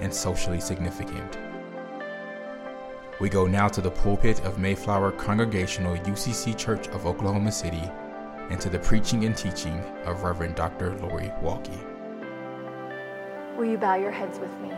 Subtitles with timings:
[0.00, 1.38] and socially significant.
[3.18, 7.90] We go now to the pulpit of Mayflower Congregational UCC Church of Oklahoma City
[8.50, 10.96] and to the preaching and teaching of Reverend Dr.
[10.98, 11.76] Lori Walke.
[13.56, 14.70] Will you bow your heads with me?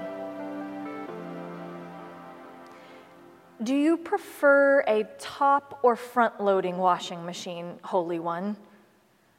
[3.65, 8.57] Do you prefer a top or front loading washing machine, Holy One?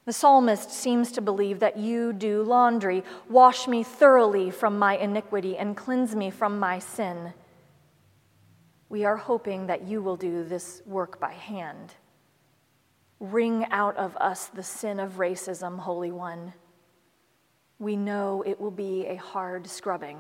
[0.10, 3.04] The psalmist seems to believe that you do laundry.
[3.30, 7.32] Wash me thoroughly from my iniquity and cleanse me from my sin.
[8.90, 11.94] We are hoping that you will do this work by hand.
[13.20, 16.54] Wring out of us the sin of racism, Holy One.
[17.78, 20.18] We know it will be a hard scrubbing.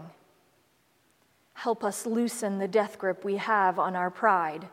[1.54, 4.70] Help us loosen the death grip we have on our pride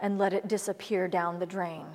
[0.00, 1.86] and let it disappear down the drain.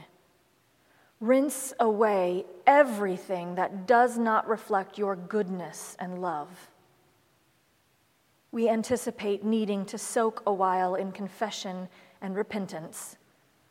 [1.24, 6.50] Rinse away everything that does not reflect your goodness and love.
[8.52, 11.88] We anticipate needing to soak a while in confession
[12.22, 13.16] and repentance.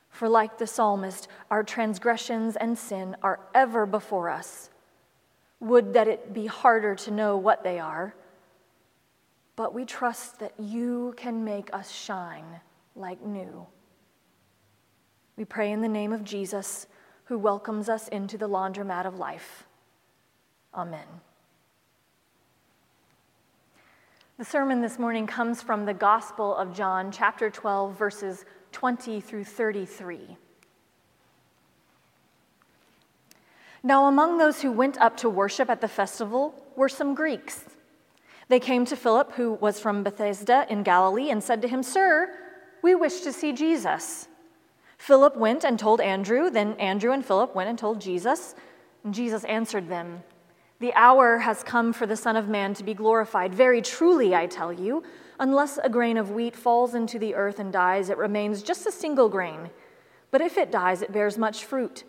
[0.09, 4.71] For, like the psalmist, our transgressions and sin are ever before us.
[5.60, 8.15] Would that it be harder to know what they are,
[9.56, 12.62] but we trust that you can make us shine
[12.97, 13.66] like new.
[15.37, 16.87] We pray in the name of Jesus
[17.32, 19.65] who welcomes us into the laundromat of life.
[20.75, 21.06] Amen.
[24.37, 29.44] The sermon this morning comes from the Gospel of John, chapter 12, verses 20 through
[29.44, 30.37] 33.
[33.82, 37.64] Now, among those who went up to worship at the festival were some Greeks.
[38.49, 42.31] They came to Philip, who was from Bethsaida in Galilee, and said to him, Sir,
[42.82, 44.28] we wish to see Jesus.
[45.02, 46.48] Philip went and told Andrew.
[46.48, 48.54] Then Andrew and Philip went and told Jesus.
[49.02, 50.22] And Jesus answered them
[50.78, 53.52] The hour has come for the Son of Man to be glorified.
[53.52, 55.02] Very truly, I tell you,
[55.40, 58.92] unless a grain of wheat falls into the earth and dies, it remains just a
[58.92, 59.70] single grain.
[60.30, 62.04] But if it dies, it bears much fruit.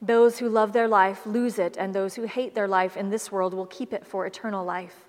[0.00, 3.32] Those who love their life lose it, and those who hate their life in this
[3.32, 5.08] world will keep it for eternal life.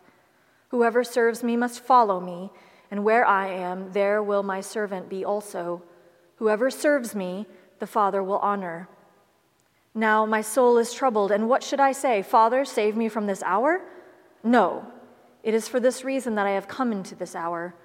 [0.70, 2.50] Whoever serves me must follow me,
[2.90, 5.84] and where I am, there will my servant be also.
[6.40, 7.46] Whoever serves me,
[7.80, 8.88] the Father will honor.
[9.94, 12.22] Now my soul is troubled, and what should I say?
[12.22, 13.82] Father, save me from this hour?
[14.42, 14.86] No,
[15.44, 17.76] it is for this reason that I have come into this hour.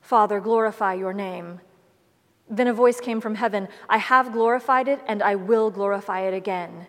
[0.00, 1.60] Father, glorify your name.
[2.48, 6.34] Then a voice came from heaven I have glorified it, and I will glorify it
[6.34, 6.88] again.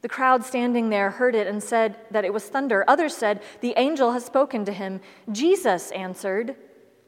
[0.00, 2.84] The crowd standing there heard it and said that it was thunder.
[2.88, 5.00] Others said, The angel has spoken to him.
[5.30, 6.56] Jesus answered,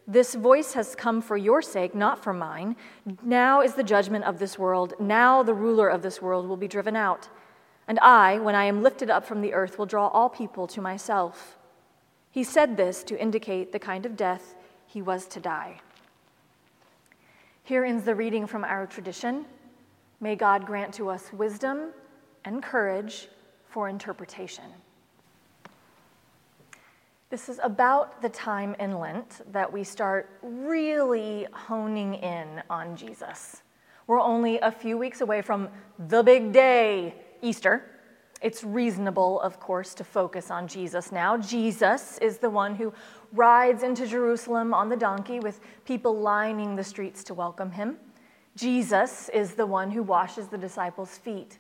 [0.07, 2.77] this voice has come for your sake, not for mine.
[3.23, 4.95] Now is the judgment of this world.
[5.01, 7.29] Now the ruler of this world will be driven out.
[7.89, 10.81] And I, when I am lifted up from the earth, will draw all people to
[10.81, 11.59] myself.
[12.31, 14.55] He said this to indicate the kind of death
[14.87, 15.81] he was to die.
[17.63, 19.47] Here ends the reading from our tradition.
[20.21, 21.93] May God grant to us wisdom
[22.45, 23.29] and courage
[23.69, 24.65] for interpretation.
[27.35, 33.63] This is about the time in Lent that we start really honing in on Jesus.
[34.07, 37.91] We're only a few weeks away from the big day, Easter.
[38.41, 41.37] It's reasonable, of course, to focus on Jesus now.
[41.37, 42.93] Jesus is the one who
[43.33, 47.97] rides into Jerusalem on the donkey with people lining the streets to welcome him.
[48.55, 51.59] Jesus is the one who washes the disciples' feet.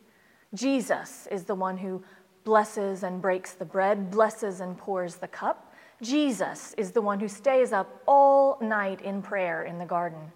[0.55, 2.01] Jesus is the one who
[2.45, 5.75] blesses and breaks the bread, blesses and pours the cup.
[6.03, 10.33] Jesus is the one who stays up all night in prayer in the garden.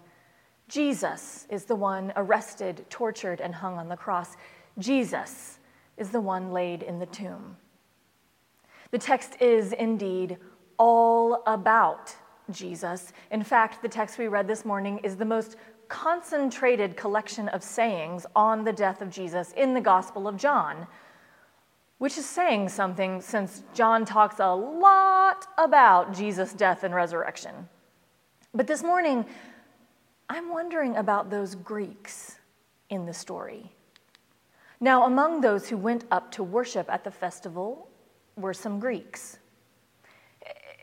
[0.67, 4.37] Jesus is the one arrested, tortured, and hung on the cross.
[4.77, 5.59] Jesus
[5.97, 7.57] is the one laid in the tomb.
[8.91, 10.37] The text is indeed
[10.77, 12.15] all about
[12.51, 13.13] Jesus.
[13.31, 15.57] In fact, the text we read this morning is the most
[15.87, 20.87] concentrated collection of sayings on the death of Jesus in the Gospel of John,
[21.99, 27.69] which is saying something since John talks a lot about Jesus' death and resurrection.
[28.53, 29.25] But this morning,
[30.29, 32.37] I'm wondering about those Greeks
[32.89, 33.71] in the story.
[34.79, 37.89] Now, among those who went up to worship at the festival
[38.37, 39.37] were some Greeks.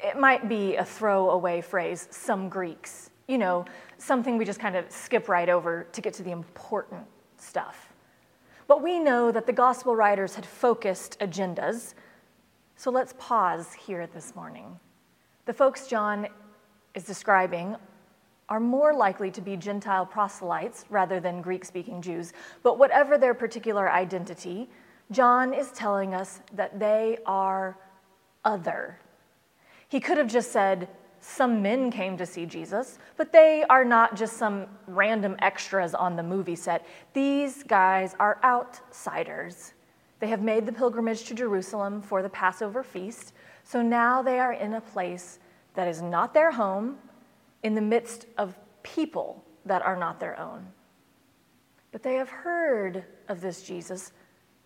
[0.05, 3.65] It might be a throwaway phrase, some Greeks, you know,
[3.97, 7.03] something we just kind of skip right over to get to the important
[7.39, 7.86] stuff.
[8.69, 11.95] But we know that the gospel writers had focused agendas,
[12.77, 14.79] so let's pause here this morning.
[15.45, 16.27] The folks John
[16.95, 17.77] is describing
[18.49, 22.33] are more likely to be Gentile proselytes rather than Greek speaking Jews.
[22.63, 24.69] But whatever their particular identity,
[25.11, 27.77] John is telling us that they are
[28.45, 28.99] other.
[29.89, 30.89] He could have just said,
[31.29, 36.15] some men came to see Jesus, but they are not just some random extras on
[36.15, 36.87] the movie set.
[37.15, 39.75] These guys are outsiders.
[40.21, 43.33] They have made the pilgrimage to Jerusalem for the Passover feast,
[43.65, 45.41] so now they are in a place
[45.75, 46.97] that is not their home,
[47.65, 50.65] in the midst of people that are not their own.
[51.91, 54.13] But they have heard of this Jesus,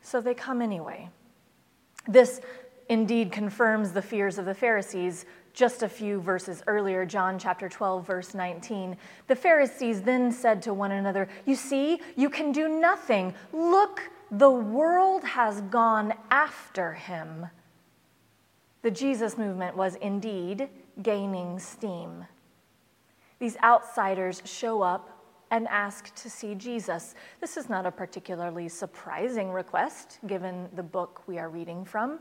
[0.02, 1.08] so they come anyway.
[2.06, 2.42] This
[2.90, 8.06] indeed confirms the fears of the Pharisees just a few verses earlier, John chapter 12,
[8.06, 8.96] verse 19.
[9.28, 13.34] The Pharisees then said to one another, You see, you can do nothing.
[13.52, 17.46] Look, the world has gone after him.
[18.82, 20.68] The Jesus movement was indeed
[21.02, 22.26] gaining steam.
[23.38, 25.16] These outsiders show up
[25.50, 27.14] and ask to see Jesus.
[27.40, 32.20] This is not a particularly surprising request given the book we are reading from.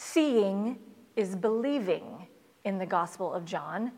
[0.00, 0.78] Seeing
[1.16, 2.28] is believing
[2.62, 3.90] in the Gospel of John.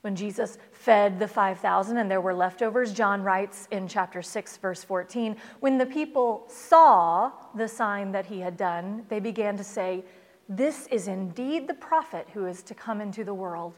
[0.00, 4.82] When Jesus fed the 5,000 and there were leftovers, John writes in chapter 6, verse
[4.82, 10.04] 14 When the people saw the sign that he had done, they began to say,
[10.48, 13.74] This is indeed the prophet who is to come into the world.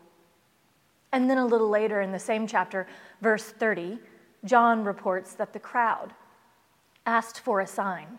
[1.12, 2.86] And then a little later in the same chapter,
[3.20, 3.98] verse 30,
[4.46, 6.14] John reports that the crowd
[7.04, 8.18] asked for a sign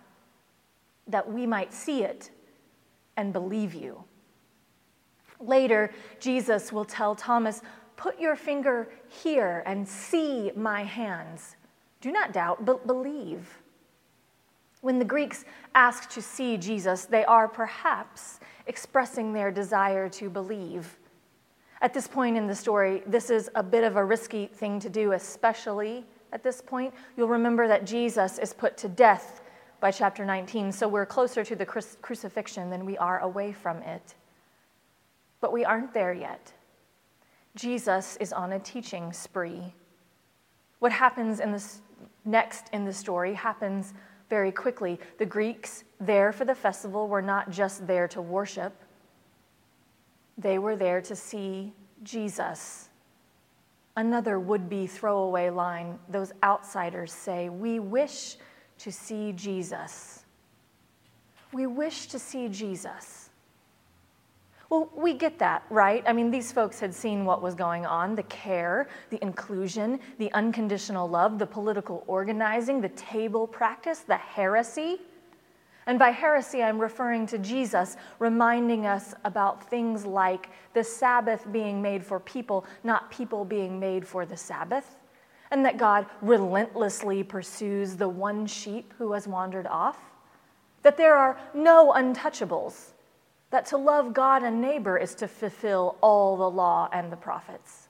[1.07, 2.29] that we might see it
[3.19, 4.03] and believe you.
[5.39, 7.61] Later, Jesus will tell Thomas,
[7.97, 11.57] Put your finger here and see my hands.
[11.99, 13.59] Do not doubt, but believe.
[14.79, 15.43] When the Greeks
[15.75, 20.97] ask to see Jesus, they are perhaps expressing their desire to believe.
[21.81, 24.89] At this point in the story, this is a bit of a risky thing to
[24.89, 26.93] do, especially at this point.
[27.17, 29.41] You'll remember that Jesus is put to death
[29.79, 34.15] by chapter 19, so we're closer to the crucifixion than we are away from it.
[35.41, 36.51] But we aren't there yet.
[37.55, 39.73] Jesus is on a teaching spree.
[40.79, 41.81] What happens in this
[42.25, 43.93] next in the story happens
[44.29, 44.99] very quickly.
[45.17, 48.73] The Greeks there for the festival were not just there to worship,
[50.37, 51.73] they were there to see
[52.03, 52.89] Jesus.
[53.97, 58.37] Another would be throwaway line those outsiders say, We wish
[58.79, 60.25] to see Jesus.
[61.51, 63.29] We wish to see Jesus.
[64.69, 66.03] Well, we get that, right?
[66.05, 70.31] I mean, these folks had seen what was going on the care, the inclusion, the
[70.33, 74.99] unconditional love, the political organizing, the table practice, the heresy.
[75.87, 81.81] And by heresy, I'm referring to Jesus reminding us about things like the Sabbath being
[81.81, 84.97] made for people, not people being made for the Sabbath,
[85.51, 89.97] and that God relentlessly pursues the one sheep who has wandered off,
[90.83, 92.91] that there are no untouchables,
[93.49, 97.89] that to love God and neighbor is to fulfill all the law and the prophets.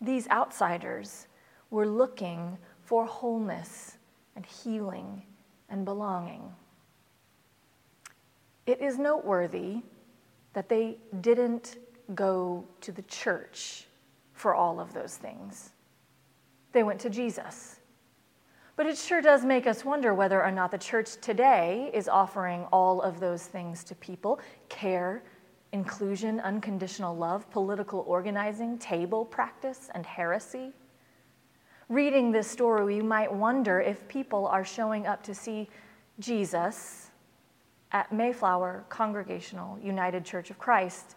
[0.00, 1.26] These outsiders
[1.70, 3.96] were looking for wholeness
[4.36, 5.22] and healing
[5.68, 6.42] and belonging.
[8.66, 9.82] It is noteworthy
[10.52, 11.78] that they didn't
[12.14, 13.86] go to the church
[14.32, 15.72] for all of those things.
[16.72, 17.80] They went to Jesus.
[18.76, 22.64] But it sure does make us wonder whether or not the church today is offering
[22.72, 25.22] all of those things to people care,
[25.72, 30.72] inclusion, unconditional love, political organizing, table practice, and heresy.
[31.90, 35.68] Reading this story, you might wonder if people are showing up to see
[36.18, 37.10] Jesus
[37.92, 41.16] at Mayflower Congregational United Church of Christ.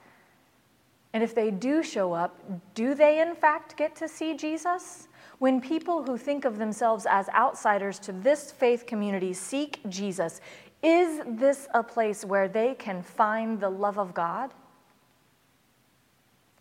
[1.13, 2.39] And if they do show up,
[2.73, 5.07] do they in fact get to see Jesus?
[5.43, 10.39] When people who think of themselves as outsiders to this faith community seek Jesus,
[10.81, 14.53] Is this a place where they can find the love of God?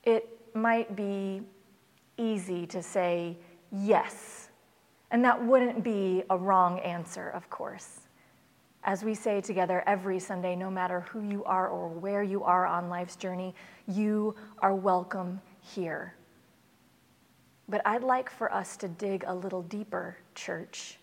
[0.02, 1.42] It might be
[2.16, 3.36] easy to say
[3.70, 4.48] yes,
[5.12, 8.00] and that wouldn't be a wrong answer, of course.
[8.82, 12.66] As we say together every Sunday, no matter who you are or where you are
[12.66, 13.54] on life's journey,
[13.86, 16.16] you are welcome here.
[17.72, 20.98] But I'd like for us to dig a little deeper, church,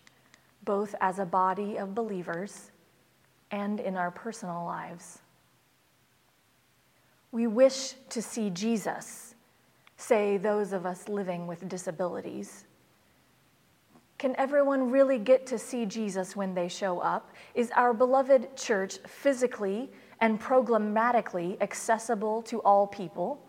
[0.64, 2.70] both as a body of believers
[3.50, 5.18] and in our personal lives.
[7.32, 9.34] We wish to see Jesus,
[9.96, 12.66] say those of us living with disabilities.
[14.18, 17.32] Can everyone really get to see Jesus when they show up?
[17.56, 23.44] Is our beloved church physically and programmatically accessible to all people?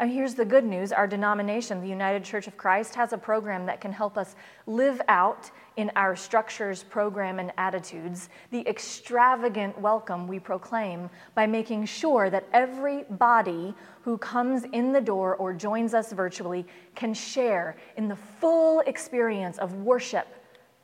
[0.00, 3.66] And here's the good news our denomination, the United Church of Christ, has a program
[3.66, 4.34] that can help us
[4.66, 11.84] live out in our structures, program, and attitudes the extravagant welcome we proclaim by making
[11.84, 17.76] sure that every body who comes in the door or joins us virtually can share
[17.98, 20.26] in the full experience of worship,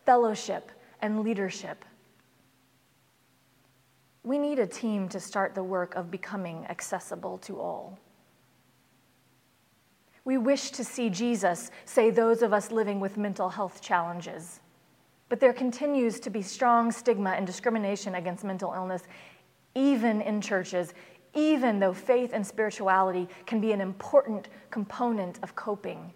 [0.05, 0.71] fellowship,
[1.01, 1.87] and leadership.
[4.25, 7.99] We need a team to start the work of becoming accessible to all.
[10.27, 14.59] We wish to see Jesus, say those of us living with mental health challenges.
[15.29, 19.05] But there continues to be strong stigma and discrimination against mental illness,
[19.77, 20.95] even in churches,
[21.33, 26.13] even though faith and spirituality can be an important component of coping.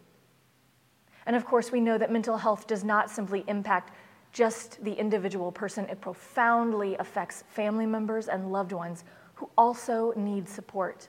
[1.27, 3.93] And of course, we know that mental health does not simply impact
[4.33, 10.49] just the individual person, it profoundly affects family members and loved ones who also need
[10.49, 11.09] support.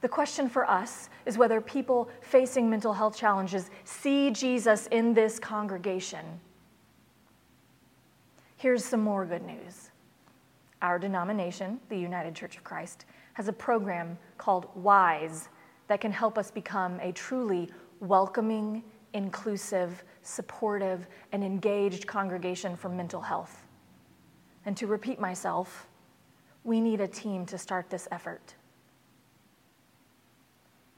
[0.00, 5.38] The question for us is whether people facing mental health challenges see Jesus in this
[5.38, 6.24] congregation.
[8.56, 9.90] Here's some more good news.
[10.82, 15.48] Our denomination, the United Church of Christ, has a program called WISE
[15.88, 17.68] that can help us become a truly
[18.00, 23.64] welcoming, inclusive, supportive, and engaged congregation for mental health.
[24.66, 25.88] And to repeat myself,
[26.62, 28.54] we need a team to start this effort.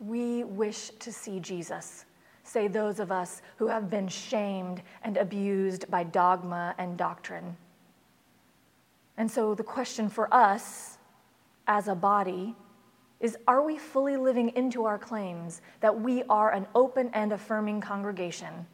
[0.01, 2.07] We wish to see Jesus,
[2.43, 7.57] say those of us who have been shamed and abused by dogma and doctrine.
[9.19, 10.97] And so the question for us
[11.67, 12.57] as a body
[13.21, 17.83] is are we fully living into our claims that we are an open and affirming
[17.83, 18.67] congregation?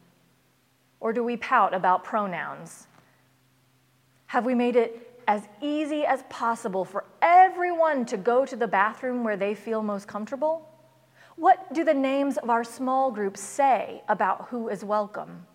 [1.01, 2.87] Or do we pout about pronouns?
[4.27, 9.25] Have we made it as easy as possible for everyone to go to the bathroom
[9.25, 10.67] where they feel most comfortable?
[11.37, 15.45] What do the names of our small groups say about who is welcome?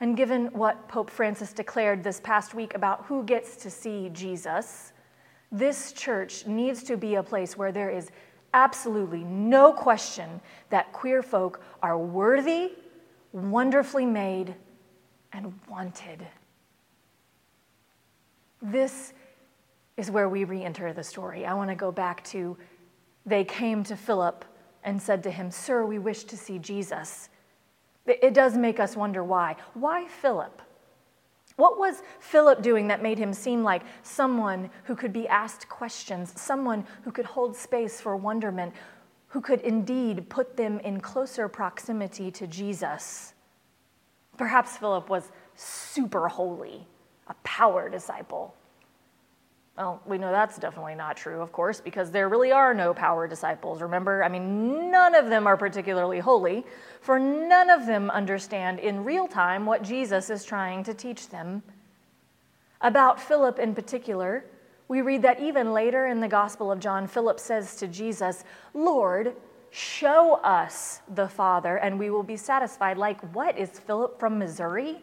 [0.00, 4.92] And given what Pope Francis declared this past week about who gets to see Jesus,
[5.52, 8.10] this church needs to be a place where there is
[8.54, 10.40] absolutely no question
[10.70, 12.72] that queer folk are worthy,
[13.32, 14.52] wonderfully made,
[15.32, 16.26] and wanted.
[18.60, 19.12] This
[19.96, 21.46] is where we re enter the story.
[21.46, 22.56] I want to go back to
[23.26, 24.44] they came to Philip
[24.88, 27.28] and said to him, Sir, we wish to see Jesus.
[28.06, 29.56] It does make us wonder why.
[29.74, 30.62] Why Philip?
[31.56, 36.32] What was Philip doing that made him seem like someone who could be asked questions,
[36.40, 38.72] someone who could hold space for wonderment,
[39.26, 43.34] who could indeed put them in closer proximity to Jesus?
[44.38, 46.86] Perhaps Philip was super holy,
[47.26, 48.54] a power disciple.
[49.78, 53.28] Well, we know that's definitely not true, of course, because there really are no power
[53.28, 53.80] disciples.
[53.80, 56.66] Remember, I mean, none of them are particularly holy,
[57.00, 61.62] for none of them understand in real time what Jesus is trying to teach them.
[62.80, 64.44] About Philip in particular,
[64.88, 68.42] we read that even later in the Gospel of John, Philip says to Jesus,
[68.74, 69.36] Lord,
[69.70, 72.98] show us the Father, and we will be satisfied.
[72.98, 74.96] Like, what is Philip from Missouri?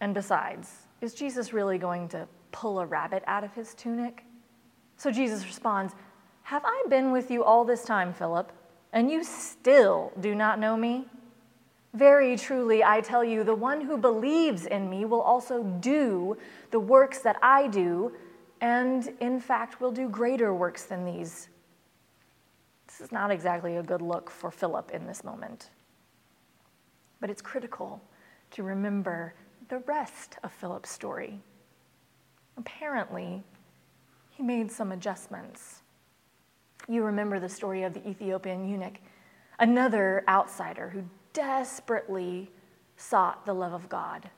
[0.00, 4.24] And besides, is Jesus really going to pull a rabbit out of his tunic?
[4.96, 5.94] So Jesus responds,
[6.42, 8.52] Have I been with you all this time, Philip,
[8.92, 11.06] and you still do not know me?
[11.94, 16.36] Very truly, I tell you, the one who believes in me will also do
[16.72, 18.12] the works that I do,
[18.60, 21.48] and in fact will do greater works than these.
[22.88, 25.70] This is not exactly a good look for Philip in this moment.
[27.20, 28.02] But it's critical
[28.52, 29.34] to remember
[29.68, 31.40] the rest of Philip's story.
[32.56, 33.42] Apparently,
[34.30, 35.82] he made some adjustments.
[36.88, 38.98] You remember the story of the Ethiopian eunuch,
[39.58, 42.50] another outsider who desperately
[42.96, 44.28] sought the love of God.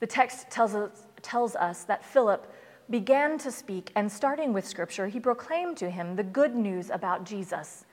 [0.00, 2.52] The text tells us, tells us that Philip
[2.88, 7.24] began to speak, and starting with scripture, he proclaimed to him the good news about
[7.24, 7.84] Jesus.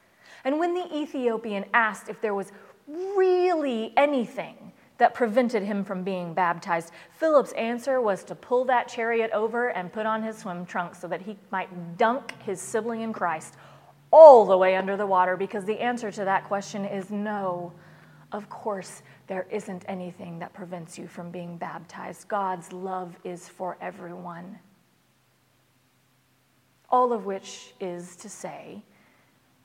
[0.44, 2.52] And when the Ethiopian asked if there was
[2.88, 9.32] really anything that prevented him from being baptized, Philip's answer was to pull that chariot
[9.32, 13.14] over and put on his swim trunks so that he might dunk his sibling in
[13.14, 13.56] Christ
[14.12, 17.74] all the way under the water, because the answer to that question is no.
[18.32, 22.28] Of course, there isn't anything that prevents you from being baptized.
[22.28, 24.60] God's love is for everyone.
[26.90, 28.82] All of which is to say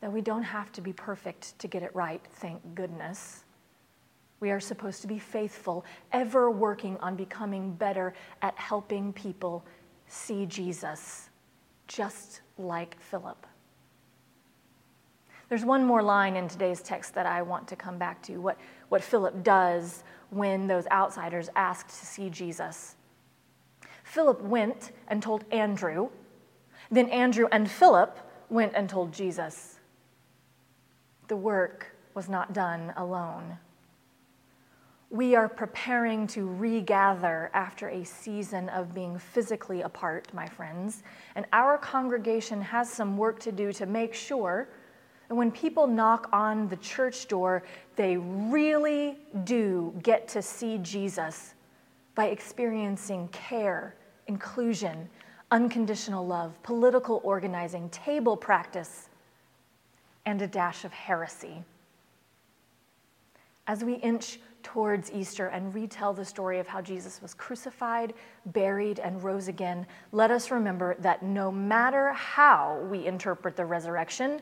[0.00, 3.44] that we don't have to be perfect to get it right, thank goodness.
[4.42, 9.64] We are supposed to be faithful, ever working on becoming better at helping people
[10.08, 11.30] see Jesus,
[11.86, 13.46] just like Philip.
[15.48, 18.58] There's one more line in today's text that I want to come back to what,
[18.88, 22.96] what Philip does when those outsiders ask to see Jesus.
[24.02, 26.08] Philip went and told Andrew,
[26.90, 28.18] then Andrew and Philip
[28.48, 29.78] went and told Jesus.
[31.28, 33.58] The work was not done alone.
[35.12, 41.02] We are preparing to regather after a season of being physically apart, my friends,
[41.34, 44.70] and our congregation has some work to do to make sure
[45.28, 47.62] that when people knock on the church door,
[47.94, 51.52] they really do get to see Jesus
[52.14, 53.94] by experiencing care,
[54.28, 55.10] inclusion,
[55.50, 59.10] unconditional love, political organizing, table practice,
[60.24, 61.62] and a dash of heresy.
[63.66, 68.14] As we inch towards Easter and retell the story of how Jesus was crucified,
[68.46, 74.40] buried, and rose again, let us remember that no matter how we interpret the resurrection,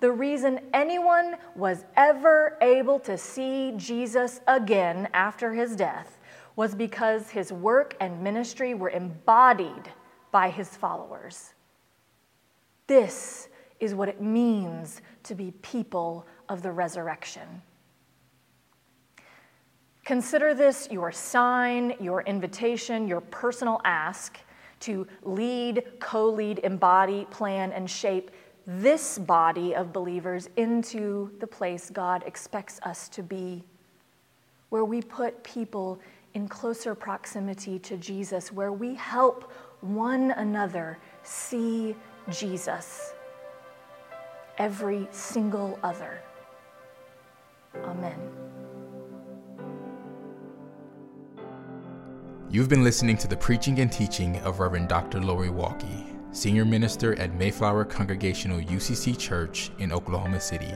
[0.00, 6.18] the reason anyone was ever able to see Jesus again after his death
[6.56, 9.92] was because his work and ministry were embodied
[10.32, 11.54] by his followers.
[12.86, 17.62] This is what it means to be people of the resurrection.
[20.04, 24.38] Consider this your sign, your invitation, your personal ask
[24.80, 28.30] to lead, co lead, embody, plan, and shape
[28.66, 33.64] this body of believers into the place God expects us to be,
[34.70, 36.00] where we put people
[36.34, 41.96] in closer proximity to Jesus, where we help one another see
[42.30, 43.12] Jesus,
[44.58, 46.20] every single other.
[47.84, 48.39] Amen.
[52.52, 55.20] You've been listening to the preaching and teaching of Reverend Dr.
[55.20, 60.72] Lori Walke, Senior Minister at Mayflower Congregational UCC Church in Oklahoma City.